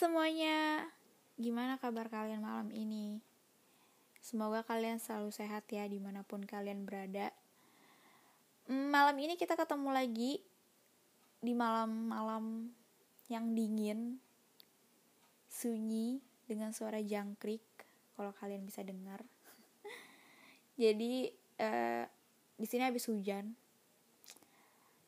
semuanya, 0.00 0.88
gimana 1.36 1.76
kabar 1.76 2.08
kalian 2.08 2.40
malam 2.40 2.72
ini? 2.72 3.20
Semoga 4.24 4.64
kalian 4.64 4.96
selalu 4.96 5.28
sehat 5.28 5.68
ya 5.68 5.84
di 5.84 6.00
mana 6.00 6.24
pun 6.24 6.40
kalian 6.40 6.88
berada. 6.88 7.28
Mm, 8.64 8.88
malam 8.88 9.12
ini 9.20 9.36
kita 9.36 9.60
ketemu 9.60 9.92
lagi 9.92 10.40
di 11.44 11.52
malam-malam 11.52 12.72
yang 13.28 13.52
dingin, 13.52 14.16
sunyi 15.52 16.24
dengan 16.48 16.72
suara 16.72 17.04
jangkrik. 17.04 17.60
Kalau 18.16 18.32
kalian 18.32 18.64
bisa 18.64 18.80
dengar. 18.80 19.20
Jadi 20.80 21.28
uh, 21.60 22.08
di 22.56 22.64
sini 22.64 22.88
habis 22.88 23.04
hujan, 23.04 23.52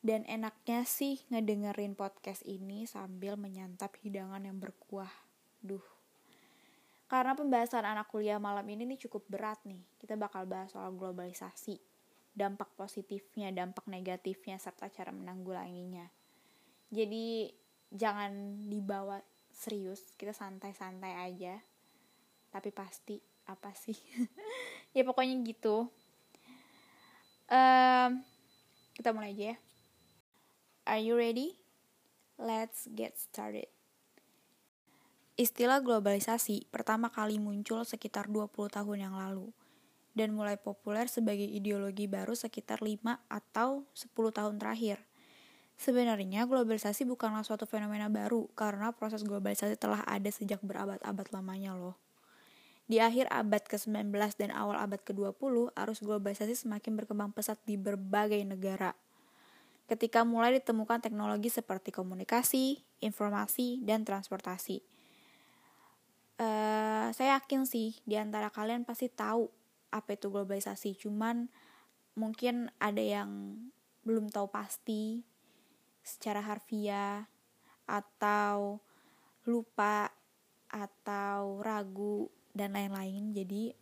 dan 0.03 0.27
enaknya 0.27 0.83
sih 0.83 1.23
ngedengerin 1.31 1.95
podcast 1.95 2.43
ini 2.43 2.83
sambil 2.83 3.39
menyantap 3.39 3.95
hidangan 4.03 4.43
yang 4.43 4.59
berkuah. 4.59 5.09
Duh. 5.63 5.81
Karena 7.07 7.31
pembahasan 7.31 7.87
anak 7.87 8.11
kuliah 8.11 8.35
malam 8.35 8.67
ini 8.67 8.83
nih 8.83 9.07
cukup 9.07 9.23
berat 9.31 9.63
nih. 9.63 9.79
Kita 9.95 10.19
bakal 10.19 10.43
bahas 10.43 10.75
soal 10.75 10.91
globalisasi, 10.91 11.79
dampak 12.35 12.75
positifnya, 12.75 13.55
dampak 13.55 13.87
negatifnya, 13.87 14.59
serta 14.59 14.91
cara 14.91 15.15
menanggulanginya. 15.15 16.03
Jadi 16.91 17.47
jangan 17.87 18.67
dibawa 18.67 19.23
serius, 19.55 20.11
kita 20.19 20.35
santai-santai 20.35 21.31
aja. 21.31 21.63
Tapi 22.51 22.75
pasti 22.75 23.23
apa 23.47 23.71
sih? 23.71 23.95
ya 24.95 25.07
pokoknya 25.07 25.39
gitu. 25.47 25.87
Um, 27.47 28.19
kita 28.99 29.15
mulai 29.15 29.31
aja 29.31 29.55
ya. 29.55 29.57
Are 30.93 31.01
you 31.01 31.17
ready? 31.17 31.57
Let's 32.37 32.85
get 32.85 33.17
started. 33.17 33.65
Istilah 35.33 35.81
globalisasi 35.81 36.69
pertama 36.69 37.09
kali 37.09 37.41
muncul 37.41 37.81
sekitar 37.81 38.29
20 38.29 38.53
tahun 38.69 39.09
yang 39.09 39.17
lalu 39.17 39.49
dan 40.13 40.37
mulai 40.37 40.53
populer 40.53 41.09
sebagai 41.09 41.49
ideologi 41.49 42.05
baru 42.05 42.37
sekitar 42.37 42.85
5 42.85 43.09
atau 43.25 43.89
10 43.97 44.37
tahun 44.37 44.61
terakhir. 44.61 45.01
Sebenarnya 45.81 46.45
globalisasi 46.45 47.09
bukanlah 47.09 47.41
suatu 47.41 47.65
fenomena 47.65 48.05
baru 48.05 48.45
karena 48.53 48.93
proses 48.93 49.25
globalisasi 49.25 49.73
telah 49.81 50.05
ada 50.05 50.29
sejak 50.29 50.61
berabad-abad 50.61 51.25
lamanya 51.33 51.73
loh. 51.73 51.97
Di 52.85 53.01
akhir 53.01 53.33
abad 53.33 53.65
ke-19 53.65 54.13
dan 54.37 54.53
awal 54.53 54.77
abad 54.77 55.01
ke-20, 55.01 55.73
arus 55.73 56.05
globalisasi 56.05 56.53
semakin 56.53 56.93
berkembang 56.93 57.33
pesat 57.33 57.57
di 57.65 57.81
berbagai 57.81 58.45
negara– 58.45 58.93
ketika 59.87 60.23
mulai 60.23 60.55
ditemukan 60.57 61.03
teknologi 61.03 61.51
seperti 61.51 61.91
komunikasi, 61.91 62.81
informasi, 63.03 63.83
dan 63.83 64.07
transportasi. 64.07 64.79
Uh, 66.39 67.13
saya 67.13 67.37
yakin 67.37 67.67
sih 67.69 67.99
di 68.07 68.17
antara 68.17 68.49
kalian 68.49 68.87
pasti 68.87 69.11
tahu 69.11 69.51
apa 69.93 70.17
itu 70.17 70.33
globalisasi, 70.33 70.97
cuman 70.97 71.51
mungkin 72.17 72.73
ada 72.81 73.01
yang 73.01 73.59
belum 74.03 74.33
tahu 74.33 74.49
pasti 74.49 75.21
secara 76.03 76.43
harfiah 76.43 77.29
atau 77.87 78.81
lupa 79.45 80.11
atau 80.71 81.61
ragu 81.61 82.31
dan 82.55 82.73
lain-lain. 82.73 83.35
Jadi 83.35 83.75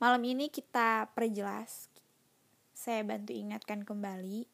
malam 0.00 0.22
ini 0.24 0.48
kita 0.48 1.12
perjelas. 1.12 1.92
Saya 2.72 3.04
bantu 3.06 3.30
ingatkan 3.36 3.86
kembali 3.86 4.51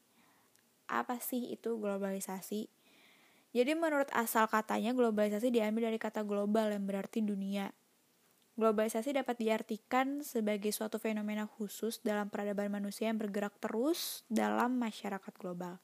apa 0.88 1.20
sih 1.20 1.52
itu 1.52 1.76
globalisasi? 1.76 2.66
Jadi 3.52 3.72
menurut 3.72 4.08
asal 4.12 4.44
katanya 4.48 4.92
globalisasi 4.92 5.48
diambil 5.48 5.88
dari 5.88 5.96
kata 6.00 6.20
global 6.24 6.68
yang 6.72 6.84
berarti 6.84 7.24
dunia. 7.24 7.72
Globalisasi 8.58 9.14
dapat 9.14 9.38
diartikan 9.38 10.20
sebagai 10.26 10.74
suatu 10.74 10.98
fenomena 10.98 11.46
khusus 11.46 12.02
dalam 12.02 12.26
peradaban 12.26 12.68
manusia 12.74 13.06
yang 13.06 13.16
bergerak 13.16 13.54
terus 13.62 14.26
dalam 14.26 14.76
masyarakat 14.82 15.30
global. 15.38 15.78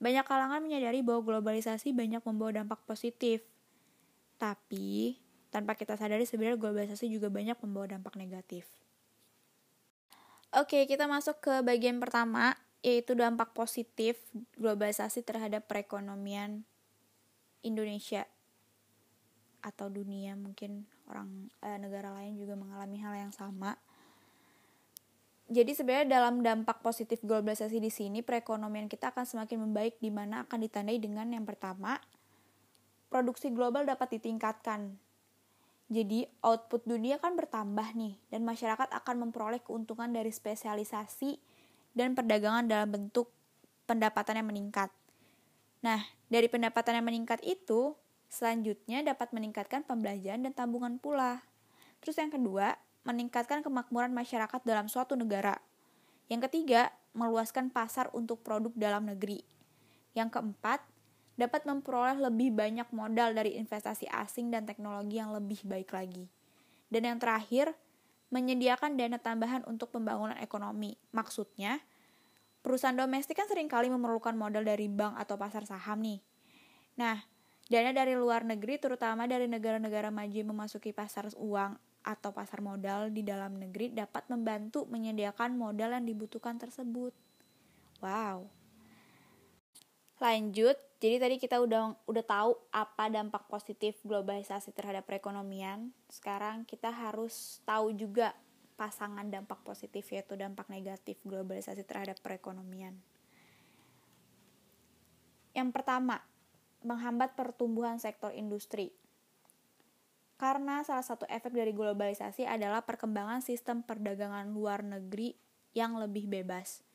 Banyak 0.00 0.24
kalangan 0.24 0.64
menyadari 0.64 1.04
bahwa 1.04 1.26
globalisasi 1.26 1.92
banyak 1.92 2.22
membawa 2.24 2.62
dampak 2.62 2.80
positif. 2.88 3.44
Tapi, 4.38 5.18
tanpa 5.50 5.74
kita 5.74 5.98
sadari 5.98 6.24
sebenarnya 6.24 6.56
globalisasi 6.56 7.10
juga 7.10 7.28
banyak 7.28 7.58
membawa 7.60 7.98
dampak 7.98 8.14
negatif. 8.14 8.64
Oke, 10.56 10.88
kita 10.88 11.04
masuk 11.04 11.44
ke 11.44 11.54
bagian 11.60 12.00
pertama, 12.00 12.56
yaitu 12.82 13.18
dampak 13.18 13.50
positif 13.54 14.18
globalisasi 14.54 15.26
terhadap 15.26 15.66
perekonomian 15.66 16.62
Indonesia 17.66 18.22
atau 19.58 19.90
dunia 19.90 20.38
mungkin 20.38 20.86
orang 21.10 21.50
e, 21.58 21.68
negara 21.82 22.14
lain 22.14 22.38
juga 22.38 22.54
mengalami 22.54 22.98
hal 23.02 23.14
yang 23.18 23.34
sama. 23.34 23.74
Jadi 25.48 25.72
sebenarnya 25.72 26.20
dalam 26.20 26.44
dampak 26.44 26.84
positif 26.84 27.24
globalisasi 27.24 27.80
di 27.80 27.88
sini 27.88 28.20
perekonomian 28.20 28.86
kita 28.86 29.10
akan 29.10 29.24
semakin 29.24 29.64
membaik 29.64 29.96
di 29.98 30.12
mana 30.12 30.44
akan 30.44 30.60
ditandai 30.60 31.00
dengan 31.00 31.32
yang 31.32 31.48
pertama 31.48 31.96
produksi 33.08 33.48
global 33.48 33.88
dapat 33.88 34.20
ditingkatkan. 34.20 35.00
Jadi 35.88 36.28
output 36.44 36.84
dunia 36.84 37.16
kan 37.16 37.32
bertambah 37.32 37.96
nih 37.96 38.20
dan 38.28 38.44
masyarakat 38.44 38.92
akan 38.92 39.16
memperoleh 39.24 39.64
keuntungan 39.64 40.12
dari 40.12 40.28
spesialisasi 40.28 41.40
dan 41.98 42.14
perdagangan 42.14 42.70
dalam 42.70 42.94
bentuk 42.94 43.34
pendapatan 43.90 44.38
yang 44.38 44.46
meningkat. 44.46 44.94
Nah, 45.82 46.06
dari 46.30 46.46
pendapatan 46.46 47.02
yang 47.02 47.06
meningkat 47.10 47.42
itu, 47.42 47.98
selanjutnya 48.30 49.02
dapat 49.02 49.34
meningkatkan 49.34 49.82
pembelajaran 49.82 50.46
dan 50.46 50.54
tabungan 50.54 51.02
pula. 51.02 51.42
Terus 51.98 52.14
yang 52.22 52.30
kedua, 52.30 52.78
meningkatkan 53.02 53.66
kemakmuran 53.66 54.14
masyarakat 54.14 54.62
dalam 54.62 54.86
suatu 54.86 55.18
negara. 55.18 55.58
Yang 56.30 56.46
ketiga, 56.46 56.94
meluaskan 57.16 57.74
pasar 57.74 58.06
untuk 58.14 58.46
produk 58.46 58.70
dalam 58.78 59.10
negeri. 59.10 59.42
Yang 60.14 60.38
keempat, 60.38 60.84
dapat 61.38 61.62
memperoleh 61.64 62.18
lebih 62.18 62.54
banyak 62.54 62.86
modal 62.90 63.34
dari 63.34 63.54
investasi 63.56 64.10
asing 64.10 64.50
dan 64.50 64.66
teknologi 64.66 65.18
yang 65.18 65.30
lebih 65.32 65.62
baik 65.64 65.90
lagi. 65.94 66.26
Dan 66.90 67.06
yang 67.06 67.18
terakhir, 67.22 67.72
menyediakan 68.28 69.00
dana 69.00 69.16
tambahan 69.16 69.64
untuk 69.64 69.88
pembangunan 69.88 70.36
ekonomi. 70.36 71.00
Maksudnya, 71.16 71.80
perusahaan 72.68 72.92
domestik 72.92 73.40
kan 73.40 73.48
sering 73.48 73.64
kali 73.64 73.88
memerlukan 73.88 74.36
modal 74.36 74.60
dari 74.60 74.92
bank 74.92 75.16
atau 75.16 75.40
pasar 75.40 75.64
saham 75.64 76.04
nih. 76.04 76.20
Nah, 77.00 77.16
dana 77.72 77.96
dari 77.96 78.12
luar 78.12 78.44
negeri 78.44 78.76
terutama 78.76 79.24
dari 79.24 79.48
negara-negara 79.48 80.12
maju 80.12 80.40
memasuki 80.52 80.92
pasar 80.92 81.32
uang 81.32 81.80
atau 82.04 82.30
pasar 82.36 82.60
modal 82.60 83.08
di 83.08 83.24
dalam 83.24 83.56
negeri 83.56 83.96
dapat 83.96 84.28
membantu 84.28 84.84
menyediakan 84.92 85.56
modal 85.56 85.96
yang 85.96 86.04
dibutuhkan 86.04 86.60
tersebut. 86.60 87.16
Wow. 88.04 88.52
Lanjut, 90.18 90.74
jadi 90.98 91.22
tadi 91.22 91.38
kita 91.38 91.62
udah 91.62 91.94
udah 92.10 92.24
tahu 92.26 92.58
apa 92.74 93.06
dampak 93.06 93.46
positif 93.46 94.02
globalisasi 94.02 94.74
terhadap 94.74 95.06
perekonomian. 95.06 95.94
Sekarang 96.10 96.66
kita 96.66 96.90
harus 96.90 97.62
tahu 97.62 97.94
juga 97.94 98.34
pasangan 98.78 99.26
dampak 99.26 99.58
positif 99.66 100.06
yaitu 100.14 100.38
dampak 100.38 100.70
negatif 100.70 101.18
globalisasi 101.26 101.82
terhadap 101.82 102.22
perekonomian. 102.22 102.94
Yang 105.50 105.74
pertama, 105.74 106.22
menghambat 106.86 107.34
pertumbuhan 107.34 107.98
sektor 107.98 108.30
industri. 108.30 108.94
Karena 110.38 110.86
salah 110.86 111.02
satu 111.02 111.26
efek 111.26 111.50
dari 111.50 111.74
globalisasi 111.74 112.46
adalah 112.46 112.86
perkembangan 112.86 113.42
sistem 113.42 113.82
perdagangan 113.82 114.54
luar 114.54 114.86
negeri 114.86 115.34
yang 115.74 115.98
lebih 115.98 116.30
bebas 116.30 116.86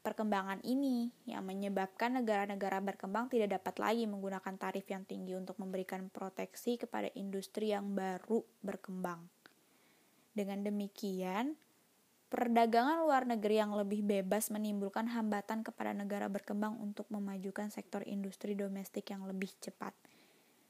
Perkembangan 0.00 0.64
ini 0.64 1.12
yang 1.28 1.44
menyebabkan 1.44 2.16
negara-negara 2.16 2.80
berkembang 2.80 3.28
tidak 3.28 3.60
dapat 3.60 3.76
lagi 3.84 4.08
menggunakan 4.08 4.56
tarif 4.56 4.88
yang 4.88 5.04
tinggi 5.04 5.36
untuk 5.36 5.60
memberikan 5.60 6.08
proteksi 6.08 6.80
kepada 6.80 7.12
industri 7.12 7.76
yang 7.76 7.92
baru 7.92 8.40
berkembang. 8.64 9.28
Dengan 10.30 10.62
demikian, 10.62 11.58
perdagangan 12.30 13.02
luar 13.02 13.26
negeri 13.26 13.58
yang 13.58 13.74
lebih 13.74 14.06
bebas 14.06 14.54
menimbulkan 14.54 15.10
hambatan 15.10 15.66
kepada 15.66 15.90
negara 15.90 16.30
berkembang 16.30 16.78
untuk 16.78 17.10
memajukan 17.10 17.68
sektor 17.74 18.06
industri 18.06 18.54
domestik 18.54 19.10
yang 19.10 19.26
lebih 19.26 19.50
cepat. 19.58 19.90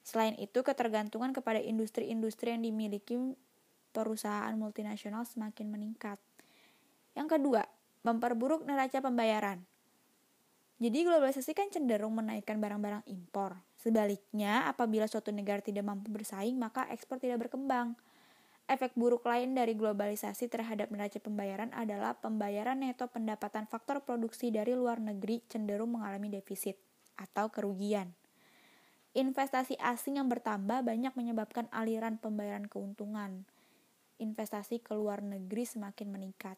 Selain 0.00 0.32
itu, 0.40 0.64
ketergantungan 0.64 1.36
kepada 1.36 1.60
industri-industri 1.60 2.56
yang 2.56 2.64
dimiliki 2.64 3.20
perusahaan 3.92 4.56
multinasional 4.56 5.28
semakin 5.28 5.68
meningkat. 5.68 6.16
Yang 7.12 7.36
kedua, 7.36 7.68
memperburuk 8.00 8.64
neraca 8.64 9.04
pembayaran. 9.04 9.60
Jadi 10.80 11.04
globalisasi 11.04 11.52
kan 11.52 11.68
cenderung 11.68 12.16
menaikkan 12.16 12.56
barang-barang 12.56 13.04
impor. 13.04 13.60
Sebaliknya, 13.76 14.64
apabila 14.64 15.04
suatu 15.04 15.28
negara 15.28 15.60
tidak 15.60 15.84
mampu 15.84 16.08
bersaing, 16.08 16.56
maka 16.56 16.88
ekspor 16.88 17.20
tidak 17.20 17.44
berkembang. 17.44 17.92
Efek 18.70 18.94
buruk 18.94 19.26
lain 19.26 19.58
dari 19.58 19.74
globalisasi 19.74 20.46
terhadap 20.46 20.94
neraca 20.94 21.18
pembayaran 21.18 21.74
adalah 21.74 22.14
pembayaran 22.14 22.78
neto 22.78 23.10
pendapatan 23.10 23.66
faktor 23.66 23.98
produksi 24.06 24.54
dari 24.54 24.78
luar 24.78 25.02
negeri 25.02 25.42
cenderung 25.50 25.98
mengalami 25.98 26.30
defisit 26.30 26.78
atau 27.18 27.50
kerugian. 27.50 28.14
Investasi 29.10 29.74
asing 29.82 30.22
yang 30.22 30.30
bertambah 30.30 30.86
banyak 30.86 31.10
menyebabkan 31.18 31.66
aliran 31.74 32.22
pembayaran 32.22 32.70
keuntungan. 32.70 33.42
Investasi 34.22 34.78
ke 34.78 34.94
luar 34.94 35.18
negeri 35.18 35.66
semakin 35.66 36.06
meningkat. 36.06 36.54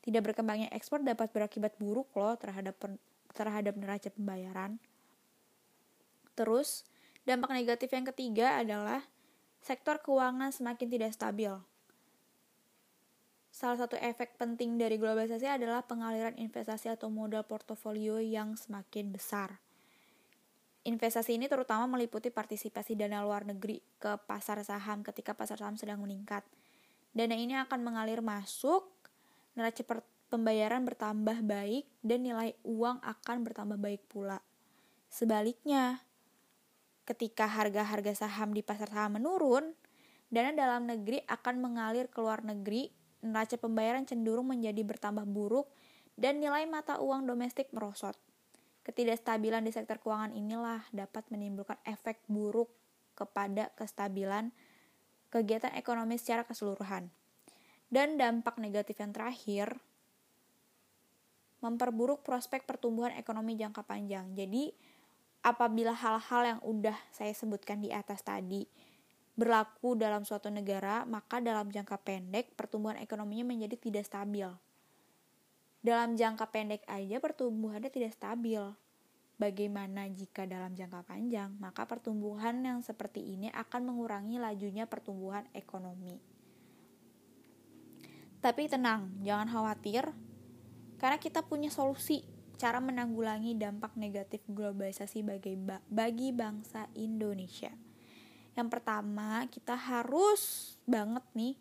Tidak 0.00 0.24
berkembangnya 0.24 0.72
ekspor 0.72 1.04
dapat 1.04 1.28
berakibat 1.28 1.76
buruk 1.76 2.08
loh 2.16 2.40
terhadap 2.40 2.80
terhadap 3.36 3.76
neraca 3.76 4.08
pembayaran. 4.08 4.80
Terus, 6.32 6.88
dampak 7.28 7.52
negatif 7.52 7.92
yang 7.92 8.08
ketiga 8.08 8.64
adalah 8.64 9.04
sektor 9.64 9.96
keuangan 10.04 10.52
semakin 10.52 10.92
tidak 10.92 11.16
stabil. 11.16 11.48
Salah 13.48 13.80
satu 13.80 13.96
efek 13.96 14.36
penting 14.36 14.76
dari 14.76 15.00
globalisasi 15.00 15.48
adalah 15.48 15.80
pengaliran 15.88 16.36
investasi 16.36 16.92
atau 16.92 17.08
modal 17.08 17.48
portofolio 17.48 18.20
yang 18.20 18.60
semakin 18.60 19.08
besar. 19.08 19.56
Investasi 20.84 21.40
ini 21.40 21.48
terutama 21.48 21.88
meliputi 21.88 22.28
partisipasi 22.28 22.92
dana 22.92 23.24
luar 23.24 23.48
negeri 23.48 23.80
ke 23.96 24.20
pasar 24.28 24.60
saham 24.68 25.00
ketika 25.00 25.32
pasar 25.32 25.56
saham 25.56 25.80
sedang 25.80 26.04
meningkat. 26.04 26.44
Dana 27.16 27.32
ini 27.32 27.56
akan 27.56 27.80
mengalir 27.80 28.20
masuk, 28.20 28.84
neraca 29.56 29.80
pembayaran 30.28 30.84
bertambah 30.84 31.40
baik, 31.40 31.88
dan 32.04 32.20
nilai 32.20 32.52
uang 32.68 33.00
akan 33.00 33.36
bertambah 33.48 33.80
baik 33.80 34.04
pula. 34.12 34.44
Sebaliknya, 35.08 36.04
ketika 37.04 37.44
harga-harga 37.48 38.26
saham 38.26 38.56
di 38.56 38.64
pasar 38.64 38.88
saham 38.88 39.20
menurun, 39.20 39.76
dana 40.32 40.50
dalam 40.56 40.88
negeri 40.88 41.20
akan 41.28 41.60
mengalir 41.60 42.08
ke 42.08 42.18
luar 42.20 42.42
negeri, 42.44 42.88
neraca 43.24 43.56
pembayaran 43.56 44.04
cenderung 44.08 44.48
menjadi 44.48 44.80
bertambah 44.84 45.24
buruk, 45.28 45.68
dan 46.16 46.40
nilai 46.40 46.64
mata 46.68 47.00
uang 47.00 47.28
domestik 47.28 47.70
merosot. 47.72 48.16
Ketidakstabilan 48.84 49.64
di 49.64 49.72
sektor 49.72 49.96
keuangan 49.96 50.36
inilah 50.36 50.84
dapat 50.92 51.24
menimbulkan 51.32 51.80
efek 51.88 52.20
buruk 52.28 52.68
kepada 53.16 53.72
kestabilan 53.72 54.52
kegiatan 55.32 55.72
ekonomi 55.72 56.20
secara 56.20 56.44
keseluruhan. 56.44 57.08
Dan 57.88 58.20
dampak 58.20 58.60
negatif 58.60 59.00
yang 59.00 59.14
terakhir 59.14 59.80
memperburuk 61.64 62.20
prospek 62.20 62.68
pertumbuhan 62.68 63.16
ekonomi 63.16 63.56
jangka 63.56 63.88
panjang. 63.88 64.36
Jadi, 64.36 64.76
apabila 65.44 65.92
hal-hal 65.92 66.42
yang 66.56 66.60
udah 66.64 66.96
saya 67.12 67.36
sebutkan 67.36 67.84
di 67.84 67.92
atas 67.92 68.24
tadi 68.24 68.64
berlaku 69.36 69.94
dalam 69.94 70.24
suatu 70.24 70.48
negara, 70.48 71.04
maka 71.04 71.38
dalam 71.44 71.68
jangka 71.68 72.00
pendek 72.00 72.56
pertumbuhan 72.56 72.96
ekonominya 72.96 73.52
menjadi 73.52 73.76
tidak 73.76 74.08
stabil 74.08 74.48
dalam 75.84 76.16
jangka 76.16 76.48
pendek 76.48 76.80
aja 76.88 77.20
pertumbuhannya 77.20 77.92
tidak 77.92 78.16
stabil. 78.16 78.72
Bagaimana 79.36 80.08
jika 80.08 80.48
dalam 80.48 80.72
jangka 80.72 81.04
panjang? 81.04 81.52
Maka 81.60 81.84
pertumbuhan 81.84 82.64
yang 82.64 82.80
seperti 82.80 83.20
ini 83.20 83.52
akan 83.52 83.92
mengurangi 83.92 84.40
lajunya 84.40 84.88
pertumbuhan 84.88 85.44
ekonomi. 85.52 86.16
Tapi 88.40 88.64
tenang, 88.64 89.12
jangan 89.20 89.48
khawatir, 89.52 90.08
karena 90.96 91.20
kita 91.20 91.44
punya 91.44 91.68
solusi 91.68 92.24
cara 92.54 92.78
menanggulangi 92.78 93.58
dampak 93.58 93.98
negatif 93.98 94.42
globalisasi 94.46 95.26
bagi, 95.26 95.58
bagi 95.90 96.30
bangsa 96.30 96.86
Indonesia. 96.94 97.70
Yang 98.54 98.68
pertama, 98.70 99.46
kita 99.50 99.74
harus 99.74 100.74
banget 100.86 101.26
nih 101.34 101.58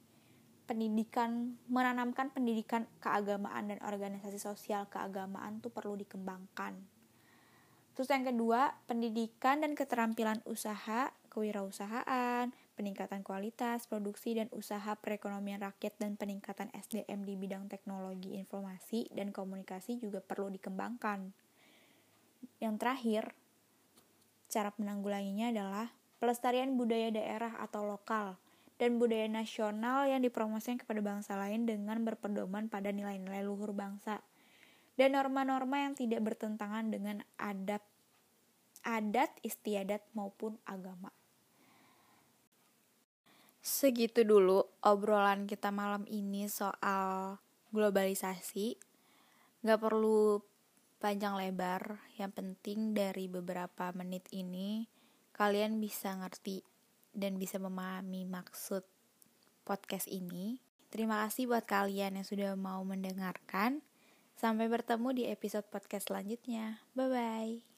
pendidikan 0.63 1.59
menanamkan 1.67 2.31
pendidikan 2.31 2.87
keagamaan 3.03 3.73
dan 3.73 3.79
organisasi 3.83 4.39
sosial 4.39 4.87
keagamaan 4.87 5.59
tuh 5.59 5.73
perlu 5.73 5.99
dikembangkan. 5.99 6.79
Terus 7.93 8.09
yang 8.09 8.25
kedua, 8.25 8.73
pendidikan 8.89 9.61
dan 9.61 9.77
keterampilan 9.77 10.41
usaha, 10.49 11.13
kewirausahaan, 11.29 12.49
peningkatan 12.73 13.21
kualitas, 13.21 13.85
produksi 13.85 14.33
dan 14.33 14.49
usaha 14.49 14.97
perekonomian 14.97 15.61
rakyat 15.61 15.97
dan 16.01 16.17
peningkatan 16.17 16.73
SDM 16.73 17.25
di 17.25 17.37
bidang 17.37 17.69
teknologi 17.69 18.33
informasi 18.35 19.09
dan 19.13 19.29
komunikasi 19.29 20.01
juga 20.01 20.19
perlu 20.19 20.49
dikembangkan. 20.49 21.29
Yang 22.57 22.75
terakhir, 22.81 23.23
cara 24.49 24.69
menanggulanginya 24.77 25.53
adalah 25.53 25.87
pelestarian 26.17 26.73
budaya 26.77 27.13
daerah 27.13 27.57
atau 27.61 27.85
lokal 27.85 28.37
dan 28.81 28.97
budaya 28.97 29.29
nasional 29.29 30.09
yang 30.09 30.25
dipromosikan 30.25 30.81
kepada 30.81 30.99
bangsa 30.99 31.37
lain 31.37 31.69
dengan 31.69 32.01
berpedoman 32.01 32.67
pada 32.67 32.89
nilai-nilai 32.89 33.45
luhur 33.45 33.71
bangsa 33.71 34.19
dan 34.97 35.17
norma-norma 35.17 35.89
yang 35.89 35.93
tidak 35.97 36.21
bertentangan 36.21 36.89
dengan 36.89 37.21
adat 37.37 37.81
adat 38.83 39.31
istiadat 39.41 40.03
maupun 40.11 40.59
agama. 40.67 41.09
Segitu 43.63 44.27
dulu 44.27 44.67
obrolan 44.83 45.47
kita 45.47 45.71
malam 45.71 46.03
ini 46.11 46.51
soal 46.51 47.39
globalisasi. 47.71 48.75
Gak 49.63 49.79
perlu 49.79 50.43
panjang 50.99 51.39
lebar, 51.39 52.03
yang 52.19 52.35
penting 52.35 52.91
dari 52.91 53.31
beberapa 53.31 53.95
menit 53.95 54.27
ini 54.35 54.83
kalian 55.31 55.79
bisa 55.79 56.11
ngerti 56.11 56.59
dan 57.15 57.39
bisa 57.39 57.55
memahami 57.55 58.27
maksud 58.27 58.83
podcast 59.63 60.11
ini. 60.11 60.59
Terima 60.91 61.23
kasih 61.23 61.47
buat 61.47 61.63
kalian 61.63 62.19
yang 62.19 62.27
sudah 62.27 62.59
mau 62.59 62.83
mendengarkan. 62.83 63.79
Sampai 64.35 64.67
bertemu 64.67 65.09
di 65.15 65.23
episode 65.31 65.63
podcast 65.71 66.11
selanjutnya. 66.11 66.83
Bye 66.91 67.07
bye. 67.07 67.72